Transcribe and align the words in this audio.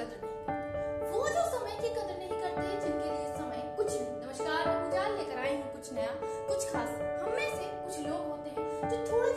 कदर 0.00 0.20
नहीं 0.24 0.44
करते। 0.46 1.10
वो 1.12 1.28
जो 1.28 1.42
समय 1.50 1.74
की 1.80 1.88
कदर 1.94 2.16
नहीं 2.18 2.36
करते, 2.42 2.68
जिनके 2.84 3.08
लिए 3.08 3.26
समय 3.36 3.60
कुछ 3.76 3.90
नहीं 3.92 4.14
नमस्कार, 4.22 4.68
मैं 4.68 4.78
पूजा 4.84 5.08
लेकर 5.08 5.38
आई 5.38 5.54
हूँ, 5.54 5.72
कुछ 5.72 5.92
नया, 5.92 6.12
कुछ 6.48 6.70
खास, 6.72 6.90
हम 7.22 7.32
में 7.36 7.50
से 7.56 7.66
कुछ 7.82 7.98
लोग 8.06 8.22
होते 8.30 8.50
हैं 8.50 8.90
जो 8.90 8.96
थोड़ा 9.12 9.29